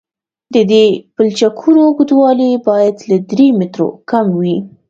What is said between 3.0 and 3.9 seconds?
له درې مترو